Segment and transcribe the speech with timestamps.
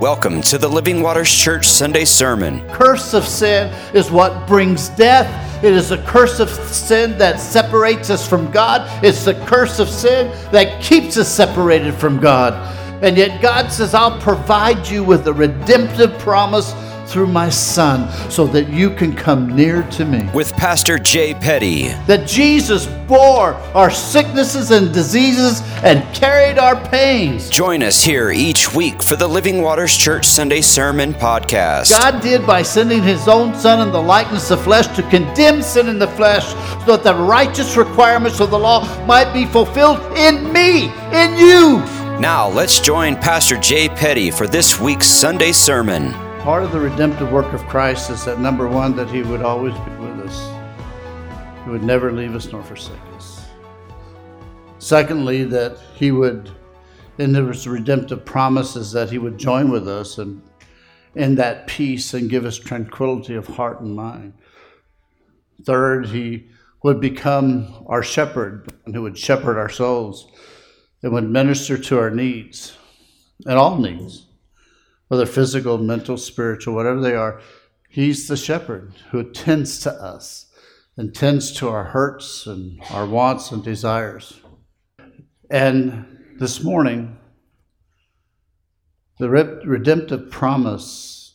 [0.00, 2.64] Welcome to the Living Waters Church Sunday Sermon.
[2.68, 5.64] Curse of sin is what brings death.
[5.64, 8.88] It is a curse of sin that separates us from God.
[9.04, 12.54] It's the curse of sin that keeps us separated from God.
[13.02, 16.72] And yet God says, I'll provide you with a redemptive promise
[17.08, 20.28] through my Son so that you can come near to me.
[20.34, 21.88] With Pastor Jay Petty.
[22.06, 27.48] That Jesus bore our sicknesses and diseases and carried our pains.
[27.48, 31.90] Join us here each week for the Living Waters Church Sunday Sermon podcast.
[31.90, 35.88] God did by sending his own Son in the likeness of flesh to condemn sin
[35.88, 36.46] in the flesh
[36.84, 41.78] so that the righteous requirements of the law might be fulfilled in me, in you.
[42.20, 46.27] Now let's join Pastor Jay Petty for this week's Sunday sermon.
[46.40, 49.74] Part of the redemptive work of Christ is that number one, that He would always
[49.74, 51.64] be with us.
[51.64, 53.44] He would never leave us nor forsake us.
[54.78, 56.50] Secondly, that He would,
[57.18, 60.40] in His redemptive promises, that He would join with us and
[61.16, 64.32] in that peace and give us tranquility of heart and mind.
[65.64, 66.46] Third, He
[66.84, 70.30] would become our shepherd and who would shepherd our souls
[71.02, 72.78] and would minister to our needs
[73.44, 74.27] and all needs
[75.08, 77.40] whether physical, mental, spiritual, whatever they are,
[77.88, 80.46] He's the shepherd who attends to us
[80.96, 84.40] and tends to our hurts and our wants and desires.
[85.50, 87.16] And this morning,
[89.18, 91.34] the redemptive promise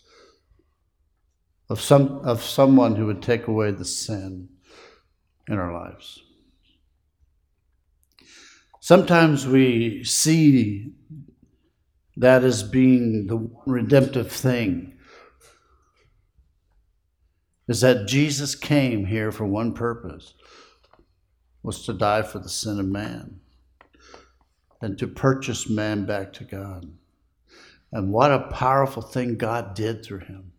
[1.70, 4.50] of, some, of someone who would take away the sin
[5.48, 6.22] in our lives.
[8.80, 10.94] Sometimes we see
[12.18, 14.94] that as being the redemptive thing
[17.68, 20.34] is that Jesus came here for one purpose
[21.64, 23.40] was to die for the sin of man
[24.82, 26.92] and to purchase man back to God.
[27.92, 30.52] And what a powerful thing God did through him.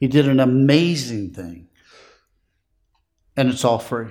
[0.00, 1.68] He did an amazing thing.
[3.36, 4.10] And it's all free.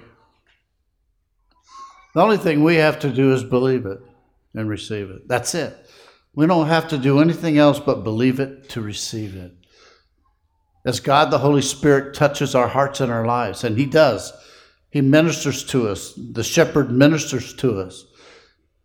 [2.13, 3.99] The only thing we have to do is believe it
[4.55, 5.27] and receive it.
[5.27, 5.75] That's it.
[6.33, 9.53] We don't have to do anything else but believe it to receive it.
[10.85, 14.31] As God the Holy Spirit touches our hearts and our lives, and He does,
[14.89, 16.13] He ministers to us.
[16.15, 18.05] The shepherd ministers to us,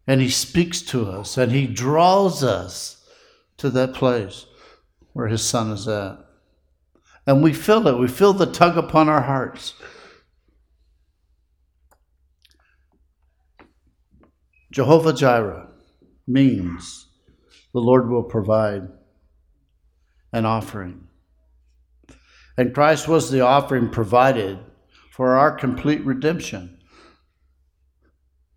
[0.07, 3.07] and He speaks to us, and He draws us
[3.59, 4.47] to that place
[5.13, 6.19] where His Son is at.
[7.27, 9.75] And we feel it, we feel the tug upon our hearts.
[14.71, 15.69] Jehovah Jireh
[16.27, 17.09] means
[17.73, 18.89] the Lord will provide
[20.33, 21.09] an offering.
[22.57, 24.59] And Christ was the offering provided
[25.11, 26.79] for our complete redemption.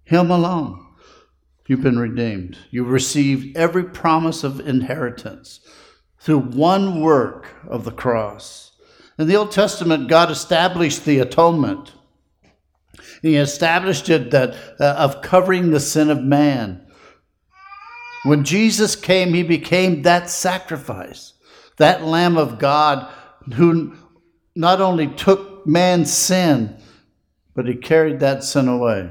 [0.04, 0.86] Him alone.
[1.68, 2.58] You've been redeemed.
[2.70, 5.62] You've received every promise of inheritance
[6.20, 8.72] through one work of the cross.
[9.18, 11.94] In the Old Testament, God established the atonement.
[13.24, 16.86] He established it that uh, of covering the sin of man.
[18.26, 21.34] When Jesus came, he became that sacrifice,
[21.78, 23.10] that Lamb of God
[23.54, 23.96] who
[24.56, 26.78] not only took man's sin,
[27.56, 29.10] but he carried that sin away.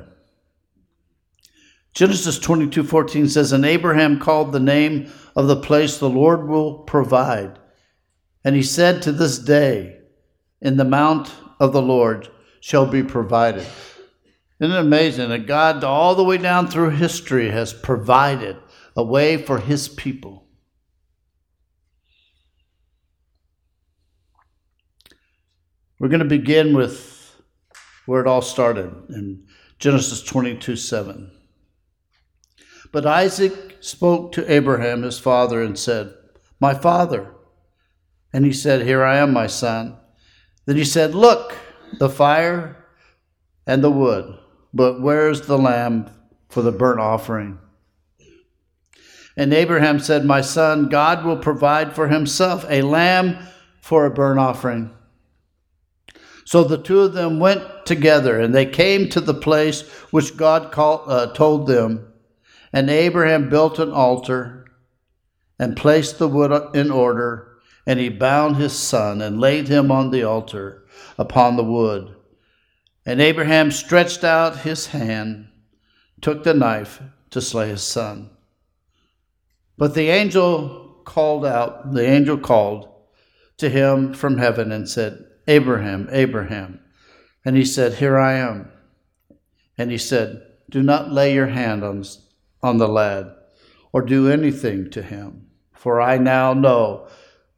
[1.95, 6.81] Genesis 22 14 says, And Abraham called the name of the place the Lord will
[6.81, 7.59] provide.
[8.45, 10.01] And he said to this day,
[10.61, 12.29] In the mount of the Lord
[12.61, 13.67] shall be provided.
[14.63, 18.57] Isn't it amazing that God, all the way down through history, has provided
[18.97, 20.47] a way for his people?
[25.99, 27.43] We're going to begin with
[28.07, 29.49] where it all started in
[29.81, 31.33] Genesis 22 7.
[32.93, 36.15] But Isaac spoke to Abraham, his father, and said,
[36.61, 37.35] My father.
[38.33, 39.97] And he said, Here I am, my son.
[40.67, 41.59] Then he said, Look,
[41.99, 42.87] the fire
[43.67, 44.39] and the wood
[44.75, 46.11] but where's the lamb
[46.49, 47.59] for the burnt offering?
[49.37, 53.39] And Abraham said, My son, God will provide for himself a lamb
[53.81, 54.91] for a burnt offering.
[56.45, 60.73] So the two of them went together, and they came to the place which God
[60.73, 62.13] called, uh, told them.
[62.73, 64.67] And Abraham built an altar
[65.59, 67.57] and placed the wood in order,
[67.87, 70.85] and he bound his son and laid him on the altar
[71.19, 72.15] upon the wood.
[73.05, 75.49] And Abraham stretched out his hand,
[76.21, 77.01] took the knife
[77.31, 78.31] to slay his son.
[79.77, 82.89] But the angel called out, the angel called
[83.59, 86.81] to him from heaven and said, Abraham, Abraham.
[87.45, 88.71] And he said, Here I am.
[89.77, 92.05] And he said, Do not lay your hand on,
[92.63, 93.35] on the lad
[93.93, 97.09] or do anything to him, for I now know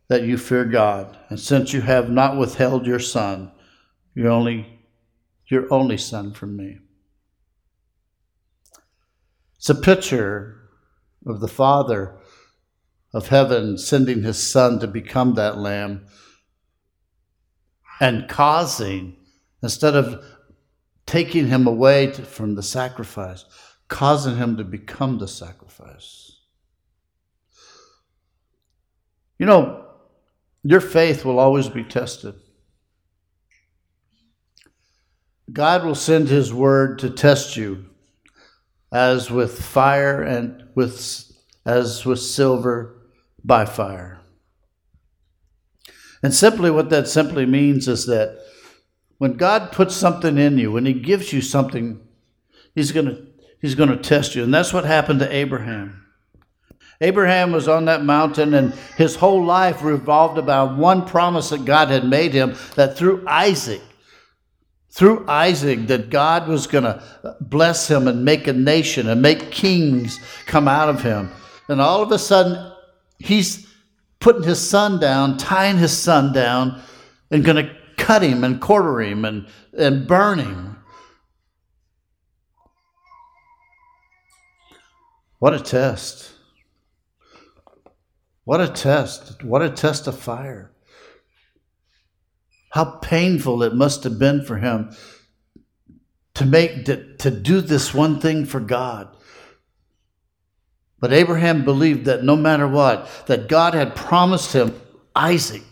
[0.08, 3.50] that you fear God, and since you have not withheld your son,
[4.14, 4.73] your only,
[5.46, 6.78] your only son from me.
[9.56, 10.68] It's a picture
[11.26, 12.16] of the Father
[13.12, 16.06] of heaven sending his son to become that lamb
[18.00, 19.16] and causing,
[19.62, 20.22] instead of
[21.06, 23.44] taking him away to, from the sacrifice,
[23.88, 26.40] causing him to become the sacrifice.
[29.38, 29.86] You know,
[30.62, 32.34] your faith will always be tested.
[35.52, 37.86] God will send his word to test you
[38.92, 41.30] as with fire and with
[41.66, 42.96] as with silver
[43.42, 44.20] by fire.
[46.22, 48.38] And simply what that simply means is that
[49.18, 52.00] when God puts something in you, when he gives you something,
[52.74, 53.26] he's going to
[53.60, 54.42] he's going to test you.
[54.42, 56.04] And that's what happened to Abraham.
[57.00, 61.88] Abraham was on that mountain, and his whole life revolved about one promise that God
[61.88, 63.82] had made him that through Isaac,
[64.94, 67.02] through Isaac, that God was going to
[67.40, 71.30] bless him and make a nation and make kings come out of him.
[71.68, 72.72] And all of a sudden,
[73.18, 73.66] he's
[74.20, 76.80] putting his son down, tying his son down,
[77.32, 80.76] and going to cut him and quarter him and, and burn him.
[85.40, 86.34] What a test.
[88.44, 89.42] What a test.
[89.42, 90.73] What a test of fire.
[92.74, 94.96] How painful it must have been for him
[96.34, 99.16] to make to, to do this one thing for God.
[100.98, 104.74] But Abraham believed that no matter what, that God had promised him
[105.14, 105.62] Isaac,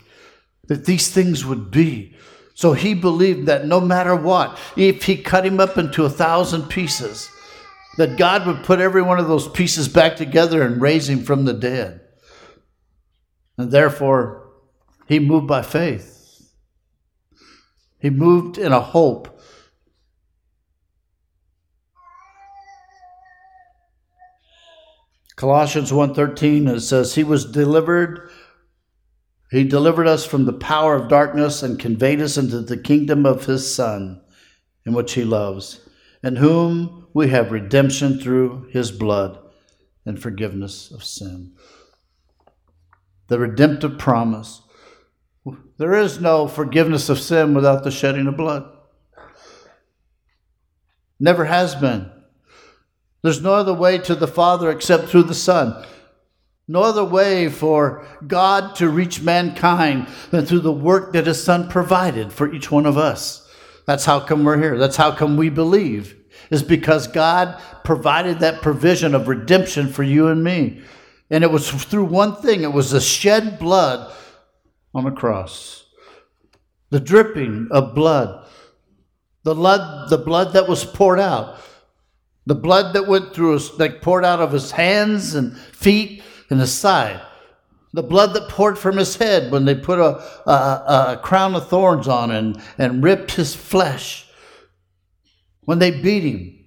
[0.69, 2.14] that these things would be.
[2.54, 6.69] So he believed that no matter what, if he cut him up into a thousand
[6.69, 7.28] pieces,
[7.96, 11.46] that God would put every one of those pieces back together and raise him from
[11.46, 12.00] the dead.
[13.58, 14.52] And therefore,
[15.08, 16.21] he moved by faith.
[18.02, 19.40] He moved in a hope.
[25.37, 28.28] Colossians 1:13 it says he was delivered
[29.50, 33.46] he delivered us from the power of darkness and conveyed us into the kingdom of
[33.46, 34.20] his son
[34.84, 35.81] in which he loves
[36.22, 39.38] in whom we have redemption through his blood
[40.04, 41.52] and forgiveness of sin
[43.28, 44.60] the redemptive promise.
[45.82, 48.70] There is no forgiveness of sin without the shedding of blood.
[51.19, 52.08] Never has been.
[53.23, 55.84] There's no other way to the Father except through the Son.
[56.69, 61.69] No other way for God to reach mankind than through the work that His Son
[61.69, 63.52] provided for each one of us.
[63.85, 64.78] That's how come we're here.
[64.78, 66.14] That's how come we believe,
[66.50, 70.81] is because God provided that provision of redemption for you and me.
[71.28, 74.14] And it was through one thing it was the shed blood
[74.94, 75.86] on the cross,
[76.90, 78.46] the dripping of blood,
[79.44, 81.58] the blood, the blood that was poured out,
[82.46, 86.60] the blood that went through his, that poured out of his hands and feet and
[86.60, 87.20] his side,
[87.92, 91.68] the blood that poured from his head when they put a, a, a crown of
[91.68, 94.26] thorns on and, and ripped his flesh,
[95.64, 96.58] when they beat him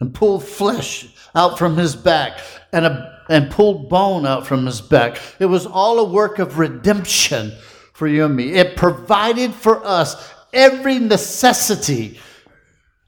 [0.00, 2.40] and pulled flesh out from his back
[2.72, 5.18] and a and pulled bone out from his back.
[5.38, 7.52] It was all a work of redemption
[7.92, 8.54] for you and me.
[8.54, 12.18] It provided for us every necessity,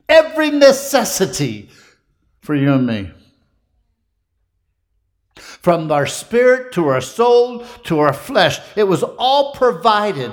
[0.09, 1.71] every necessity
[2.41, 3.11] for you and me.
[5.37, 10.33] From our spirit to our soul to our flesh, it was all provided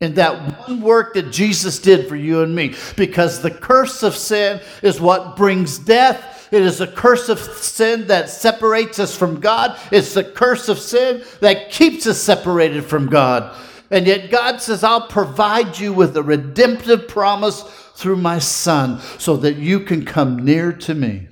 [0.00, 2.74] in that one work that Jesus did for you and me.
[2.96, 8.06] Because the curse of sin is what brings death it is the curse of sin
[8.06, 9.78] that separates us from God.
[9.90, 13.56] It's the curse of sin that keeps us separated from God.
[13.90, 17.62] And yet God says, I'll provide you with a redemptive promise
[17.94, 21.28] through my Son so that you can come near to me.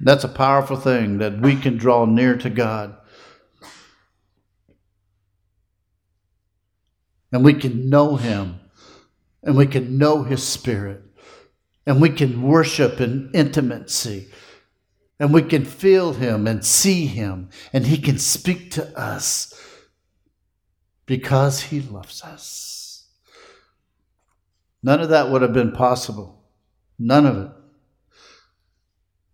[0.00, 2.96] That's a powerful thing that we can draw near to God.
[7.32, 8.60] And we can know Him.
[9.42, 11.05] And we can know His Spirit
[11.86, 14.28] and we can worship in intimacy.
[15.18, 17.48] And we can feel him and see him.
[17.72, 19.54] And he can speak to us
[21.06, 23.06] because he loves us.
[24.82, 26.44] None of that would have been possible.
[26.98, 27.50] None of it.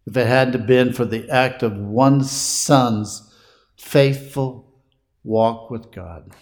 [0.06, 3.32] If it hadn't been for the act of one son's
[3.76, 4.72] faithful
[5.24, 6.32] walk with god.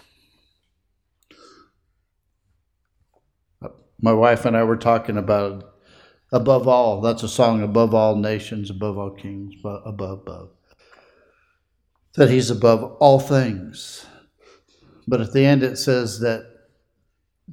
[4.00, 5.69] My wife and i were talking about
[6.32, 7.00] above all.
[7.00, 10.50] That's a song above all nations, above all kings, above, above.
[12.14, 14.06] That he's above all things.
[15.06, 16.46] But at the end it says that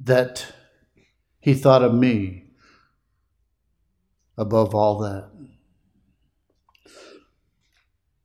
[0.04, 0.46] that
[1.40, 2.44] he thought of me
[4.36, 5.30] above all that.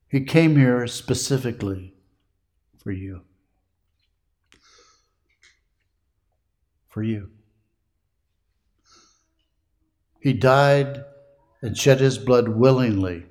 [0.08, 1.96] He came here specifically
[2.84, 3.22] for you.
[6.90, 7.32] For you.
[10.24, 11.04] He died
[11.62, 13.26] and shed his blood willingly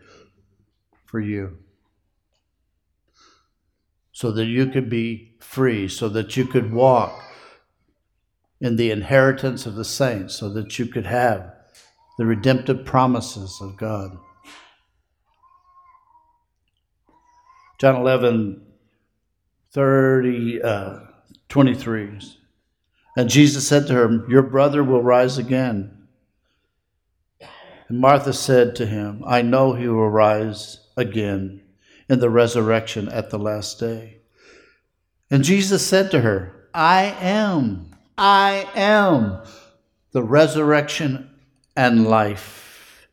[1.07, 1.57] for you.
[4.13, 7.19] So that you could be free, so that you could walk
[8.61, 11.55] in the inheritance of the saints, so that you could have
[12.19, 14.19] the redemptive promises of God.
[17.81, 18.67] John 11,
[19.71, 20.99] 30, uh,
[21.49, 22.19] 23.
[23.17, 26.01] And Jesus said to her, Your brother will rise again.
[27.89, 31.62] And Martha said to him, I know he will rise again
[32.09, 34.19] in the resurrection at the last day.
[35.31, 39.43] And Jesus said to her, I am, I am
[40.12, 41.31] the resurrection
[41.77, 43.09] and life.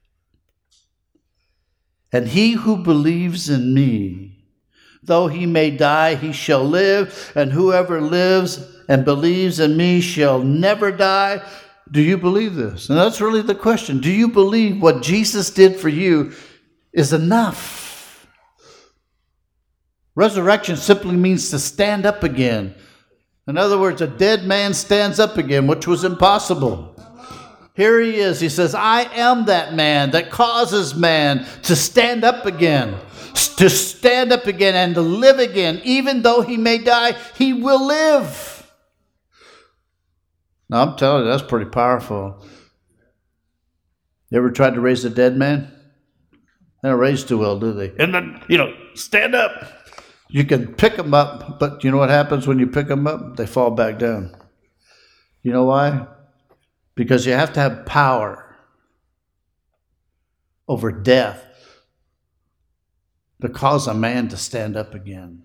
[2.12, 4.40] And he who believes in me,
[5.02, 10.40] Though he may die, he shall live, and whoever lives and believes in me shall
[10.40, 11.42] never die.
[11.92, 12.90] Do you believe this?
[12.90, 14.00] And that's really the question.
[14.00, 16.34] Do you believe what Jesus did for you
[16.94, 18.28] is enough?
[20.16, 22.76] Resurrection simply means to stand up again.
[23.48, 26.96] In other words, a dead man stands up again, which was impossible.
[27.74, 28.40] Here he is.
[28.40, 33.00] He says, I am that man that causes man to stand up again
[33.60, 35.82] to stand up again and to live again.
[35.84, 38.49] Even though he may die, he will live.
[40.70, 42.44] Now, I'm telling you, that's pretty powerful.
[44.30, 45.72] You ever tried to raise a dead man?
[46.82, 47.92] They don't raise too well, do they?
[47.98, 49.52] And then, you know, stand up.
[50.30, 53.36] You can pick them up, but you know what happens when you pick them up?
[53.36, 54.36] They fall back down.
[55.42, 56.06] You know why?
[56.96, 58.46] Because you have to have power
[60.68, 61.44] over death
[63.42, 65.44] to cause a man to stand up again.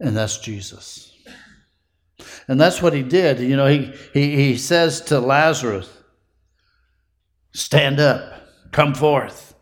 [0.00, 1.11] And that's Jesus.
[2.48, 3.40] And that's what he did.
[3.40, 5.90] You know, he, he, he says to Lazarus,
[7.52, 9.54] Stand up, come forth.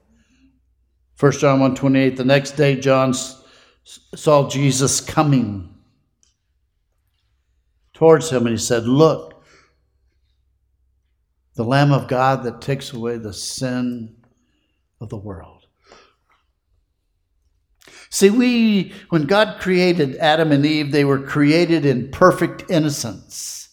[1.19, 3.15] 1 John 1 28, the next day, John
[3.85, 5.75] saw Jesus coming
[7.93, 9.45] towards him and he said, Look,
[11.55, 14.17] the Lamb of God that takes away the sin
[15.01, 15.60] of the world.
[18.11, 23.69] See, we, when God created Adam and Eve, they were created in perfect innocence.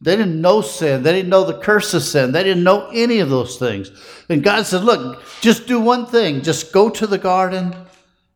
[0.00, 1.02] They didn't know sin.
[1.02, 2.32] They didn't know the curse of sin.
[2.32, 3.90] They didn't know any of those things.
[4.28, 6.42] And God said, Look, just do one thing.
[6.42, 7.74] Just go to the garden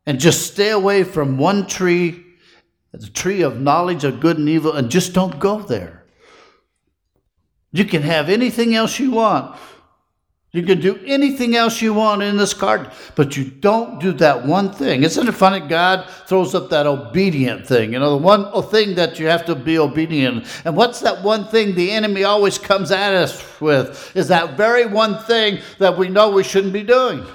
[0.05, 2.23] and just stay away from one tree,
[2.91, 6.05] the tree of knowledge of good and evil, and just don't go there.
[7.71, 9.57] You can have anything else you want.
[10.53, 14.45] You can do anything else you want in this garden, but you don't do that
[14.45, 15.01] one thing.
[15.01, 15.59] Isn't it funny?
[15.59, 17.93] God throws up that obedient thing.
[17.93, 20.45] You know, the one thing that you have to be obedient.
[20.63, 24.15] And what's that one thing the enemy always comes at us with?
[24.15, 27.25] Is that very one thing that we know we shouldn't be doing.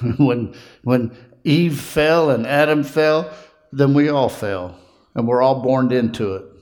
[0.16, 3.30] when when Eve fell and Adam fell,
[3.72, 4.74] then we all fell,
[5.14, 6.57] and we're all born into it.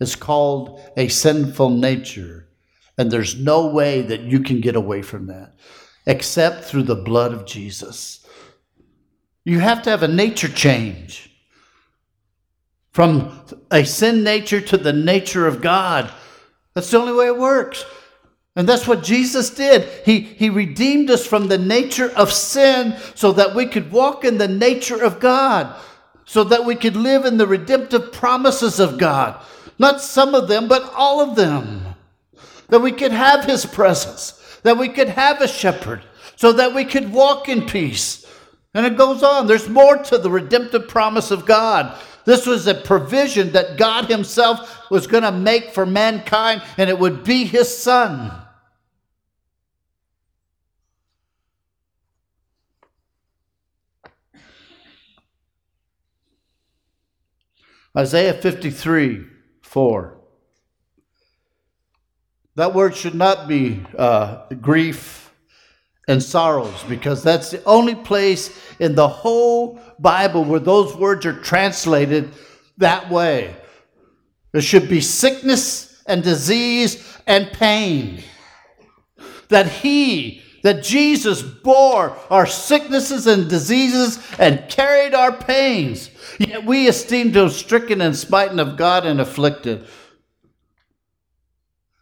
[0.00, 2.48] It's called a sinful nature.
[2.98, 5.54] And there's no way that you can get away from that
[6.06, 8.24] except through the blood of Jesus.
[9.44, 11.30] You have to have a nature change
[12.92, 16.10] from a sin nature to the nature of God.
[16.74, 17.84] That's the only way it works.
[18.54, 19.86] And that's what Jesus did.
[20.06, 24.38] He, he redeemed us from the nature of sin so that we could walk in
[24.38, 25.78] the nature of God,
[26.24, 29.44] so that we could live in the redemptive promises of God.
[29.78, 31.82] Not some of them, but all of them.
[32.68, 36.02] That we could have his presence, that we could have a shepherd,
[36.34, 38.26] so that we could walk in peace.
[38.74, 39.46] And it goes on.
[39.46, 41.98] There's more to the redemptive promise of God.
[42.24, 46.98] This was a provision that God Himself was going to make for mankind, and it
[46.98, 48.32] would be His Son.
[57.96, 59.35] Isaiah 53
[59.76, 60.16] 4.
[62.54, 65.30] That word should not be uh, grief
[66.08, 71.38] and sorrows because that's the only place in the whole Bible where those words are
[71.42, 72.30] translated
[72.78, 73.54] that way.
[74.54, 78.22] It should be sickness and disease and pain.
[79.50, 86.10] That He, that Jesus bore our sicknesses and diseases and carried our pains.
[86.40, 89.86] Yet we esteemed him stricken and smitten of God and afflicted.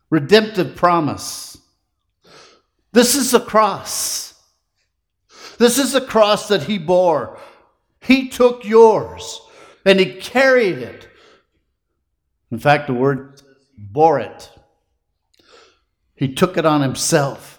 [0.09, 1.59] Redemptive promise.
[2.92, 4.33] This is the cross.
[5.59, 7.38] This is the cross that he bore.
[8.00, 9.42] He took yours
[9.85, 11.06] and he carried it.
[12.50, 13.42] In fact, the word
[13.76, 14.50] bore it.
[16.14, 17.53] He took it on himself.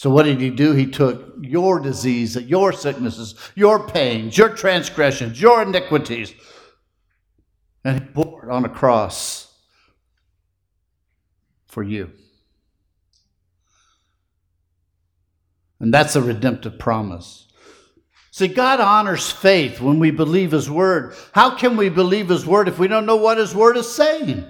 [0.00, 0.72] So, what did he do?
[0.72, 6.32] He took your disease, your sicknesses, your pains, your transgressions, your iniquities,
[7.84, 9.54] and he bore it on a cross
[11.66, 12.12] for you.
[15.80, 17.46] And that's a redemptive promise.
[18.30, 21.14] See, God honors faith when we believe His Word.
[21.32, 24.46] How can we believe His Word if we don't know what His Word is saying?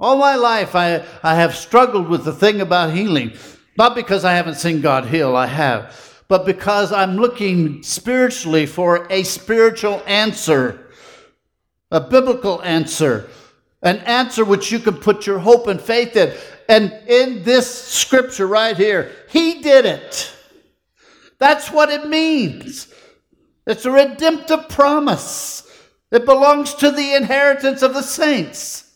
[0.00, 3.32] All my life, I, I have struggled with the thing about healing.
[3.76, 9.06] Not because I haven't seen God heal, I have, but because I'm looking spiritually for
[9.10, 10.90] a spiritual answer,
[11.90, 13.28] a biblical answer,
[13.82, 16.34] an answer which you can put your hope and faith in.
[16.68, 20.34] And in this scripture right here, He did it.
[21.38, 22.92] That's what it means.
[23.66, 25.66] It's a redemptive promise.
[26.10, 28.89] It belongs to the inheritance of the saints.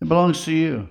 [0.00, 0.88] It belongs to you.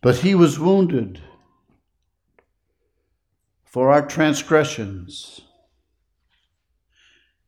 [0.00, 1.20] But he was wounded
[3.64, 5.42] for our transgressions.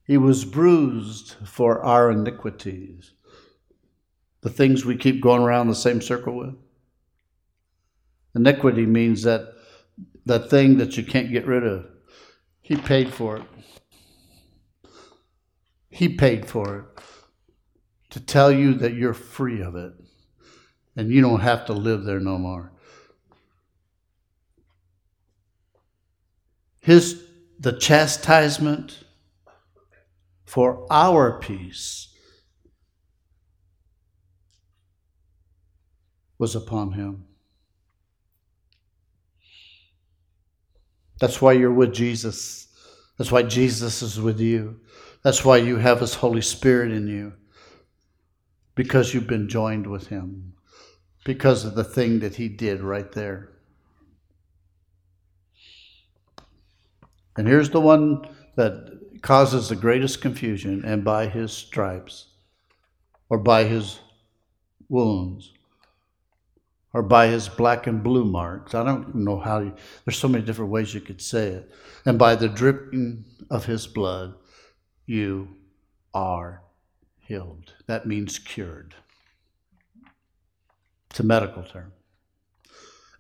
[0.07, 3.13] He was bruised for our iniquities.
[4.43, 6.64] The things we keep going around the same circle with.
[8.35, 9.55] Iniquity means that
[10.27, 11.87] that thing that you can't get rid of.
[12.61, 13.43] He paid for it.
[15.91, 17.03] He paid for it
[18.11, 19.93] to tell you that you're free of it
[20.97, 22.73] and you don't have to live there no more.
[26.81, 27.23] His
[27.59, 29.05] the chastisement
[30.45, 32.09] for our peace
[36.39, 37.25] was upon him.
[41.21, 42.69] That's why you're with Jesus.
[43.17, 44.81] That's why Jesus is with you.
[45.23, 47.33] That's why you have His Holy Spirit in you.
[48.75, 50.55] Because you've been joined with Him.
[51.25, 53.51] Because of the thing that He did right there.
[57.37, 62.27] And here's the one that causes the greatest confusion, and by His stripes,
[63.31, 64.01] or by His
[64.89, 65.54] wounds,
[66.95, 68.75] or by his black and blue marks.
[68.75, 71.71] I don't know how, you, there's so many different ways you could say it.
[72.07, 74.35] And by the dripping of his blood,
[75.05, 75.49] you
[76.15, 76.63] are
[77.19, 77.75] healed.
[77.87, 78.95] That means cured.
[81.11, 81.93] It's a medical term.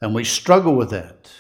[0.01, 1.31] And we struggle with that.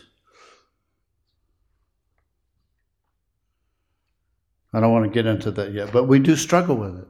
[4.72, 7.08] I don't want to get into that yet, but we do struggle with it.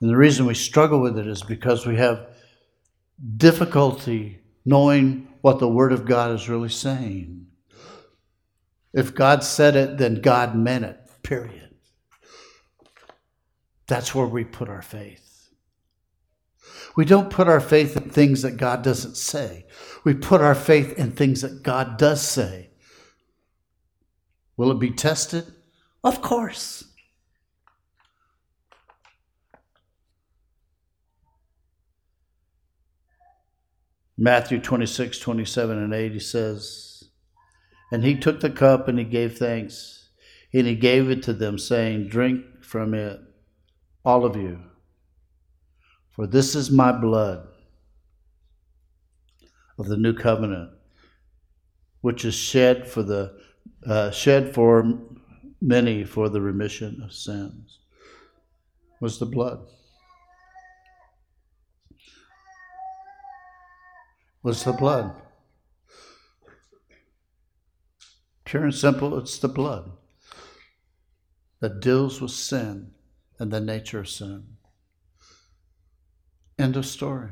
[0.00, 2.28] And the reason we struggle with it is because we have
[3.36, 7.46] difficulty knowing what the Word of God is really saying.
[8.92, 11.74] If God said it, then God meant it, period.
[13.86, 15.50] That's where we put our faith.
[16.96, 19.66] We don't put our faith in things that God doesn't say.
[20.02, 22.70] We put our faith in things that God does say.
[24.56, 25.52] Will it be tested?
[26.02, 26.85] Of course.
[34.18, 37.04] Matthew 26, 27, and 8, he says,
[37.92, 40.08] And he took the cup and he gave thanks,
[40.54, 43.20] and he gave it to them, saying, Drink from it,
[44.04, 44.58] all of you,
[46.10, 47.46] for this is my blood
[49.78, 50.70] of the new covenant,
[52.00, 53.36] which is shed for the
[53.86, 54.98] uh, shed for
[55.60, 57.80] many for the remission of sins.
[59.00, 59.66] Was the blood.
[64.46, 65.10] Was the blood.
[68.44, 69.90] Pure and simple, it's the blood
[71.58, 72.92] that deals with sin
[73.40, 74.44] and the nature of sin.
[76.60, 77.30] End of story.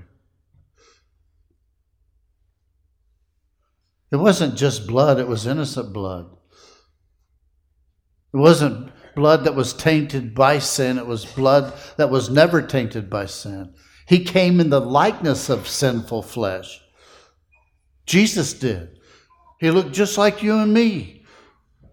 [4.10, 6.36] It wasn't just blood, it was innocent blood.
[8.32, 13.08] It wasn't blood that was tainted by sin, it was blood that was never tainted
[13.08, 13.72] by sin.
[14.08, 16.80] He came in the likeness of sinful flesh.
[18.06, 19.00] Jesus did.
[19.60, 21.22] He looked just like you and me.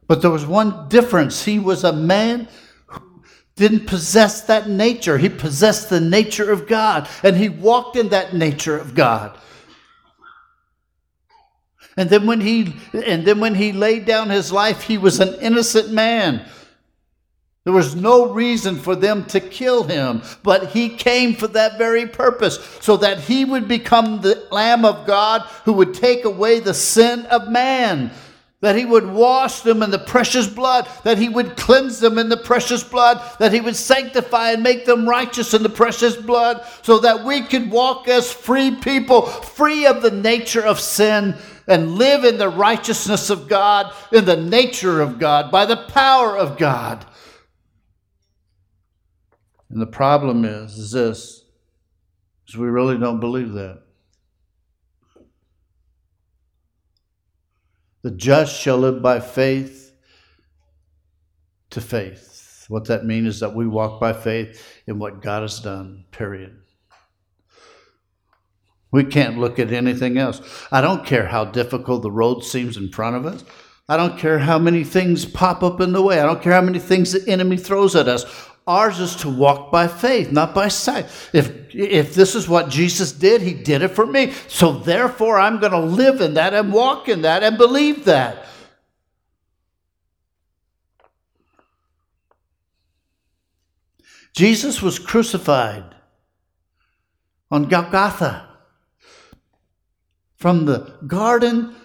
[0.08, 1.45] But there was one difference.
[1.45, 2.50] He was a man
[2.88, 3.24] who
[3.56, 5.17] didn't possess that nature.
[5.17, 9.38] He possessed the nature of God, and he walked in that nature of God.
[11.97, 15.34] And then when he and then when he laid down his life, he was an
[15.41, 16.45] innocent man.
[17.63, 22.08] There was no reason for them to kill him, but he came for that very
[22.08, 26.74] purpose, so that he would become the Lamb of God who would take away the
[26.74, 28.10] sin of man,
[28.62, 32.30] that he would wash them in the precious blood, that he would cleanse them in
[32.30, 36.65] the precious blood, that he would sanctify and make them righteous in the precious blood,
[36.82, 41.36] so that we could walk as free people, free of the nature of sin,
[41.67, 46.36] and live in the righteousness of God, in the nature of God, by the power
[46.36, 47.06] of God.
[49.72, 51.46] And the problem is, is this,
[52.48, 53.84] is we really don't believe that.
[58.04, 59.94] The just shall live by faith
[61.70, 62.66] to faith.
[62.68, 66.58] What that means is that we walk by faith in what God has done, period.
[68.92, 70.42] We can't look at anything else.
[70.70, 73.46] I don't care how difficult the road seems in front of us.
[73.88, 76.20] I don't care how many things pop up in the way.
[76.20, 78.26] I don't care how many things the enemy throws at us.
[78.72, 81.04] Ours is to walk by faith, not by sight.
[81.34, 84.32] If, if this is what Jesus did, he did it for me.
[84.48, 88.46] So therefore, I'm going to live in that and walk in that and believe that.
[94.34, 95.94] Jesus was crucified
[97.50, 98.48] on Golgotha.
[100.38, 101.76] From the garden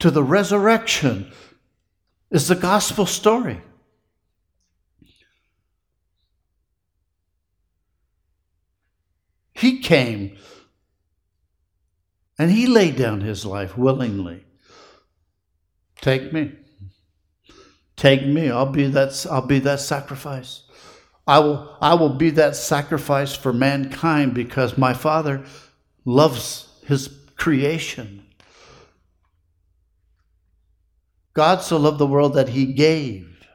[0.00, 1.30] to the resurrection
[2.32, 3.62] is the gospel story.
[9.62, 10.36] He came
[12.36, 14.42] and he laid down his life willingly.
[16.00, 16.50] Take me.
[17.94, 18.50] Take me.
[18.50, 20.64] I'll be that I'll be that sacrifice.
[21.28, 25.44] I will I will be that sacrifice for mankind because my Father
[26.04, 28.26] loves his creation.
[31.34, 33.46] God so loved the world that he gave.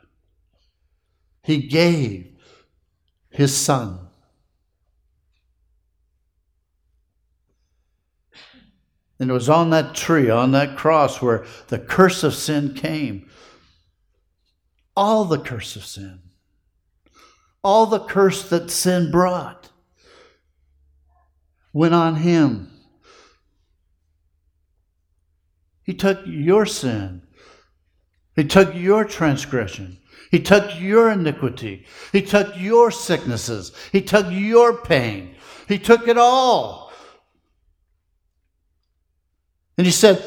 [1.43, 2.29] He gave
[3.29, 4.06] his son.
[9.19, 13.29] And it was on that tree, on that cross, where the curse of sin came.
[14.95, 16.21] All the curse of sin.
[17.63, 19.71] All the curse that sin brought
[21.73, 22.71] went on him.
[25.83, 27.23] He took your sin.
[28.35, 29.99] He took your transgression.
[30.31, 31.85] He took your iniquity.
[32.11, 33.71] He took your sicknesses.
[33.91, 35.35] He took your pain.
[35.67, 36.86] He took it all.
[39.77, 40.23] And he said,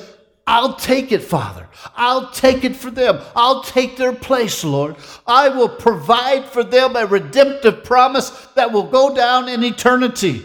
[0.47, 1.69] I'll take it, Father.
[1.95, 3.21] I'll take it for them.
[3.37, 4.97] I'll take their place, Lord.
[5.27, 10.45] I will provide for them a redemptive promise that will go down in eternity.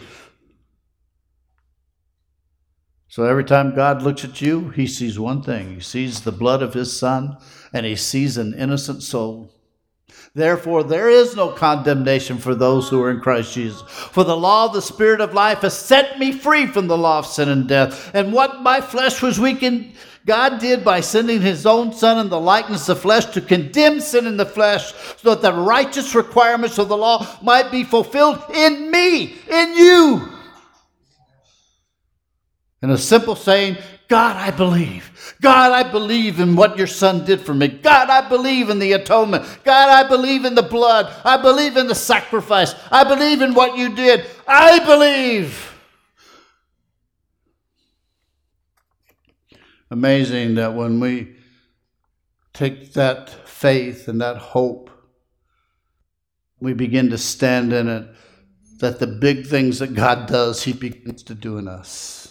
[3.07, 6.61] So every time God looks at you, he sees one thing He sees the blood
[6.61, 7.37] of his son,
[7.71, 9.54] and he sees an innocent soul.
[10.35, 13.81] Therefore, there is no condemnation for those who are in Christ Jesus.
[13.83, 17.19] For the law of the Spirit of life has set me free from the law
[17.19, 18.13] of sin and death.
[18.13, 19.93] And what my flesh was weakened,
[20.25, 24.27] God did by sending his own Son in the likeness of flesh to condemn sin
[24.27, 28.91] in the flesh, so that the righteous requirements of the law might be fulfilled in
[28.91, 30.33] me, in you.
[32.81, 35.35] In a simple saying, God, I believe.
[35.41, 37.67] God, I believe in what your son did for me.
[37.67, 39.45] God, I believe in the atonement.
[39.63, 41.11] God, I believe in the blood.
[41.23, 42.75] I believe in the sacrifice.
[42.91, 44.25] I believe in what you did.
[44.47, 45.71] I believe.
[49.89, 51.35] Amazing that when we
[52.53, 54.89] take that faith and that hope,
[56.59, 58.07] we begin to stand in it,
[58.79, 62.24] that the big things that God does, He begins to do in us.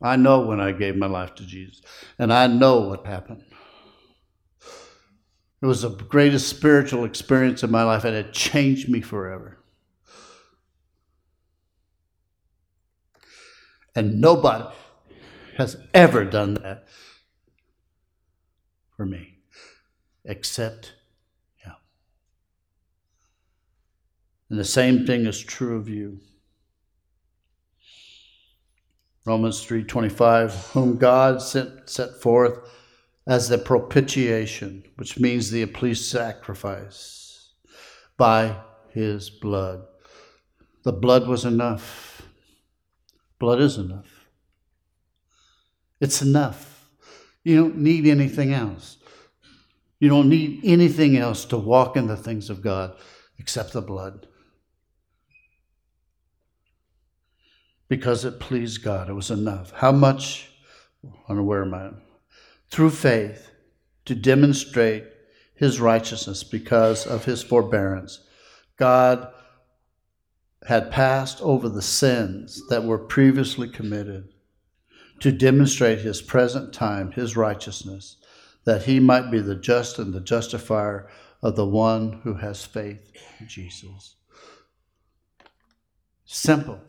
[0.00, 1.82] I know when I gave my life to Jesus,
[2.18, 3.44] and I know what happened.
[5.60, 9.58] It was the greatest spiritual experience of my life, and it changed me forever.
[13.96, 14.72] And nobody
[15.56, 16.86] has ever done that
[18.96, 19.38] for me
[20.24, 20.94] except
[21.56, 21.74] Him.
[24.48, 26.20] And the same thing is true of you.
[29.28, 32.66] Romans 3:25, whom God sent, set forth
[33.26, 37.52] as the propitiation, which means the pleased sacrifice,
[38.16, 38.56] by
[38.88, 39.82] his blood.
[40.82, 42.22] The blood was enough.
[43.38, 44.30] Blood is enough.
[46.00, 46.88] It's enough.
[47.44, 48.96] You don't need anything else.
[50.00, 52.96] You don't need anything else to walk in the things of God
[53.38, 54.26] except the blood.
[57.88, 59.08] Because it pleased God.
[59.08, 59.72] It was enough.
[59.72, 60.50] How much?
[61.28, 62.00] Unaware man.
[62.70, 63.50] Through faith
[64.04, 65.04] to demonstrate
[65.54, 68.20] his righteousness because of his forbearance.
[68.76, 69.32] God
[70.66, 74.28] had passed over the sins that were previously committed
[75.20, 78.16] to demonstrate his present time, his righteousness,
[78.64, 81.08] that he might be the just and the justifier
[81.42, 84.16] of the one who has faith in Jesus.
[86.24, 86.80] Simple.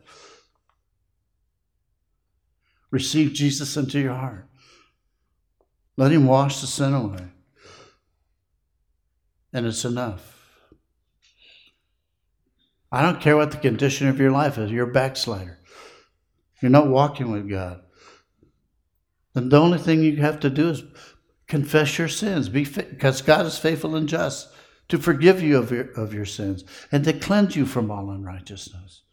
[2.92, 4.48] Receive Jesus into your heart.
[5.98, 7.28] Let Him wash the sin away.
[9.54, 10.38] And it's enough.
[12.92, 15.60] I don't care what the condition of your life is, you're a backslider.
[16.62, 17.82] You're not walking with God.
[19.36, 20.84] And the only thing you have to do is
[21.48, 24.50] confess your sins, be because God is faithful and just
[24.90, 29.04] to forgive you of your, of your sins and to cleanse you from all unrighteousness,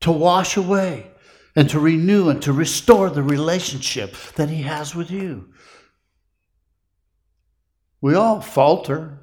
[0.00, 1.10] to wash away
[1.58, 5.48] and to renew and to restore the relationship that He has with you.
[8.00, 9.18] We all falter,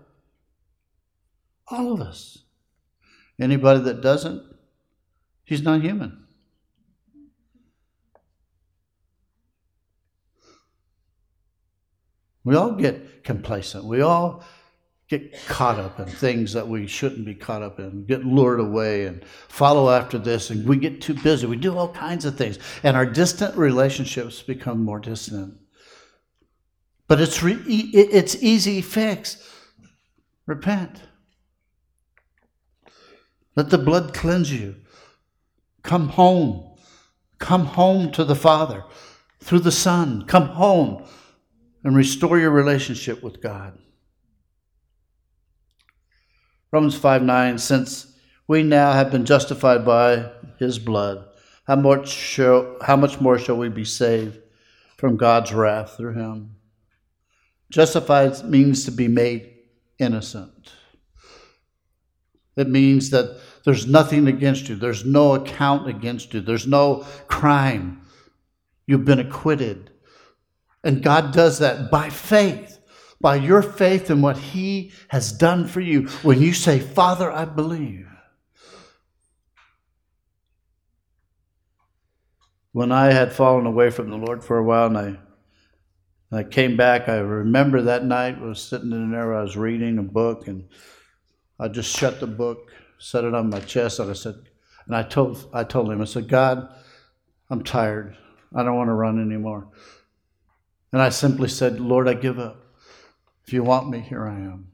[1.70, 2.40] all of us.
[3.40, 4.44] Anybody that doesn't,
[5.46, 6.26] he's not human.
[12.44, 13.86] We all get complacent.
[13.86, 14.44] We all
[15.08, 19.06] get caught up in things that we shouldn't be caught up in, get lured away
[19.06, 21.46] and follow after this, and we get too busy.
[21.46, 25.56] We do all kinds of things, and our distant relationships become more distant.
[27.08, 29.48] But it's, re- it's easy fix.
[30.48, 31.02] Repent.
[33.56, 34.76] Let the blood cleanse you.
[35.84, 36.76] Come home.
[37.38, 38.84] Come home to the Father
[39.40, 40.26] through the Son.
[40.26, 41.06] Come home
[41.84, 43.78] and restore your relationship with God.
[46.72, 48.14] Romans 5 9, since
[48.48, 51.26] we now have been justified by his blood,
[51.68, 54.40] how much, shall, how much more shall we be saved
[54.98, 56.56] from God's wrath through him?
[57.72, 59.54] Justified means to be made
[59.98, 60.72] innocent.
[62.56, 68.02] It means that there's nothing against you, there's no account against you, there's no crime.
[68.86, 69.90] You've been acquitted.
[70.84, 72.80] And God does that by faith
[73.20, 77.46] by your faith in what He has done for you when you say, Father, I
[77.46, 78.08] believe.
[82.72, 86.76] When I had fallen away from the Lord for a while and I, I came
[86.76, 90.48] back, I remember that night I was sitting in there, I was reading a book,
[90.48, 90.68] and
[91.58, 94.36] I just shut the book, set it on my chest, and I said,
[94.88, 96.68] and I told, I told him, I said, God,
[97.50, 98.18] I'm tired.
[98.54, 99.68] I don't want to run anymore.
[100.92, 102.65] And I simply said, Lord, I give up.
[103.46, 104.68] If you want me, here I am.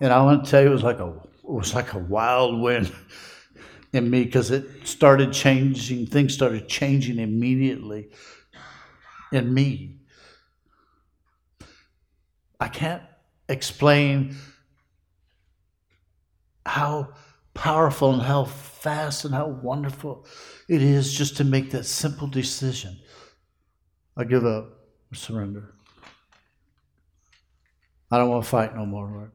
[0.00, 2.60] And I want to tell you, it was like a it was like a wild
[2.60, 2.90] wind
[3.92, 6.06] in me because it started changing.
[6.06, 8.08] Things started changing immediately
[9.32, 9.98] in me.
[12.58, 13.02] I can't
[13.48, 14.36] explain
[16.64, 17.12] how
[17.52, 20.26] powerful and how fast and how wonderful
[20.68, 22.98] it is just to make that simple decision.
[24.16, 24.78] I give up,
[25.12, 25.74] surrender.
[28.14, 29.32] I don't want to fight no more, Lord.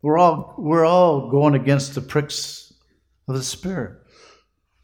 [0.00, 2.72] We're all, we're all going against the pricks
[3.26, 3.98] of the Spirit.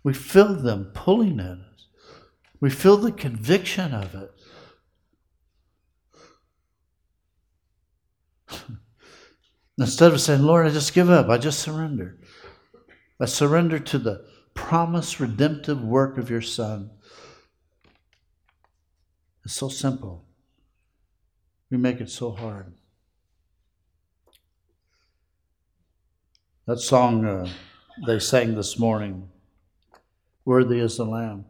[0.02, 1.86] We feel them pulling at us.
[2.60, 4.30] We feel the conviction of it.
[9.78, 12.18] Instead of saying, Lord, I just give up, I just surrender.
[13.20, 16.90] I surrender to the promised redemptive work of your Son.
[19.44, 20.27] It's so simple.
[21.70, 22.72] We make it so hard.
[26.66, 27.48] That song uh,
[28.06, 29.28] they sang this morning,
[30.44, 31.44] Worthy is the Lamb.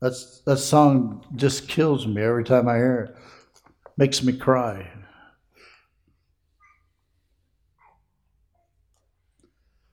[0.00, 3.16] That's, that song just kills me every time I hear it.
[3.96, 4.88] Makes me cry.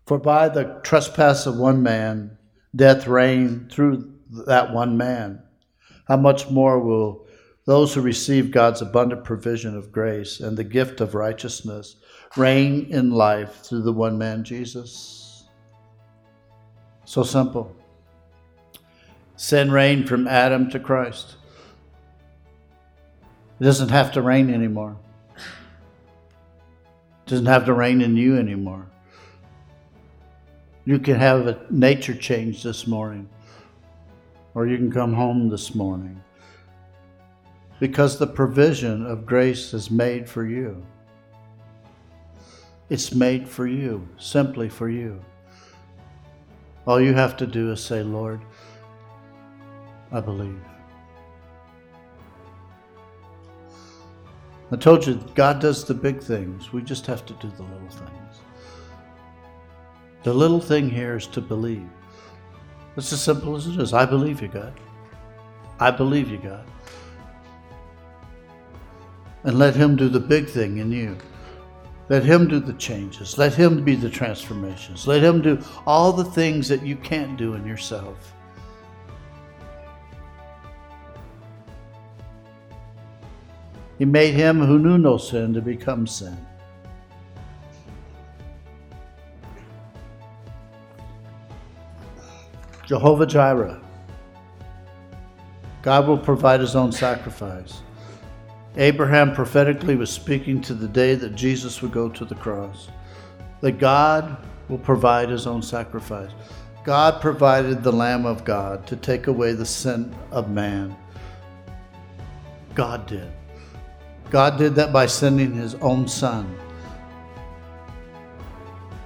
[0.07, 2.39] For by the trespass of one man,
[2.75, 4.15] death reigned through
[4.47, 5.43] that one man.
[6.07, 7.27] How much more will
[7.69, 11.97] those who receive God's abundant provision of grace and the gift of righteousness
[12.35, 15.43] reign in life through the one man Jesus.
[17.05, 17.75] So simple.
[19.35, 21.35] Sin reigned from Adam to Christ.
[23.59, 24.97] It doesn't have to reign anymore.
[25.37, 28.87] It doesn't have to reign in you anymore.
[30.85, 33.29] You can have a nature change this morning,
[34.55, 36.19] or you can come home this morning
[37.79, 40.85] because the provision of grace is made for you.
[42.89, 45.21] It's made for you, simply for you.
[46.85, 48.41] All you have to do is say, Lord,
[50.11, 50.59] I believe.
[54.71, 56.73] I told you, God does the big things.
[56.73, 58.41] We just have to do the little things.
[60.23, 61.89] The little thing here is to believe.
[62.97, 63.93] It's as simple as it is.
[63.93, 64.73] I believe you, God.
[65.79, 66.65] I believe you, God.
[69.43, 71.17] And let Him do the big thing in you.
[72.09, 73.37] Let Him do the changes.
[73.37, 75.07] Let Him be the transformations.
[75.07, 78.33] Let Him do all the things that you can't do in yourself.
[83.99, 86.37] He made him who knew no sin to become sin.
[92.85, 93.79] Jehovah Jireh.
[95.81, 97.81] God will provide his own sacrifice.
[98.79, 102.87] Abraham prophetically was speaking to the day that Jesus would go to the cross.
[103.59, 104.37] That God
[104.69, 106.31] will provide his own sacrifice.
[106.85, 110.95] God provided the Lamb of God to take away the sin of man.
[112.73, 113.29] God did.
[114.29, 116.57] God did that by sending his own son.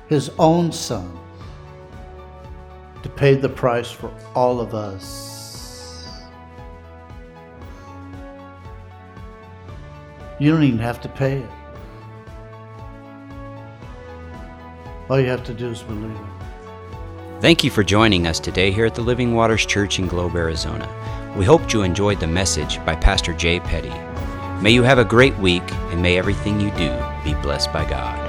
[0.08, 1.18] His own son
[3.02, 5.33] to pay the price for all of us.
[10.40, 11.50] You don't even have to pay it.
[15.10, 17.42] All you have to do is believe it.
[17.42, 20.88] Thank you for joining us today here at the Living Waters Church in Globe, Arizona.
[21.38, 23.94] We hope you enjoyed the message by Pastor Jay Petty.
[24.62, 28.23] May you have a great week, and may everything you do be blessed by God.